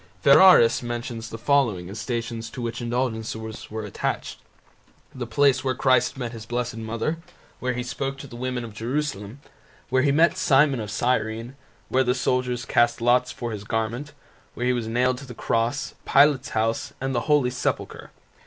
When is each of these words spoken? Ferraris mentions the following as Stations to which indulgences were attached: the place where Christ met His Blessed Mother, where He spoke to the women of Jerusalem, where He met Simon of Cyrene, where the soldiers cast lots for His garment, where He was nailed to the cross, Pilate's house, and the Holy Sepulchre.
Ferraris 0.23 0.81
mentions 0.81 1.29
the 1.29 1.37
following 1.37 1.87
as 1.87 1.99
Stations 1.99 2.49
to 2.49 2.59
which 2.59 2.81
indulgences 2.81 3.69
were 3.69 3.85
attached: 3.85 4.39
the 5.13 5.27
place 5.27 5.63
where 5.63 5.75
Christ 5.75 6.17
met 6.17 6.31
His 6.31 6.47
Blessed 6.47 6.77
Mother, 6.77 7.17
where 7.59 7.73
He 7.73 7.83
spoke 7.83 8.17
to 8.17 8.25
the 8.25 8.35
women 8.35 8.63
of 8.65 8.73
Jerusalem, 8.73 9.41
where 9.89 10.01
He 10.01 10.11
met 10.11 10.37
Simon 10.37 10.79
of 10.79 10.89
Cyrene, 10.89 11.55
where 11.89 12.03
the 12.03 12.15
soldiers 12.15 12.65
cast 12.65 12.99
lots 12.99 13.31
for 13.31 13.51
His 13.51 13.63
garment, 13.63 14.13
where 14.55 14.65
He 14.65 14.73
was 14.73 14.87
nailed 14.87 15.19
to 15.19 15.27
the 15.27 15.35
cross, 15.35 15.93
Pilate's 16.03 16.49
house, 16.49 16.93
and 16.99 17.13
the 17.13 17.27
Holy 17.29 17.51
Sepulchre. 17.51 18.09